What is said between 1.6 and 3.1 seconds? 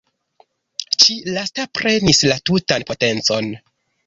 prenis la tutan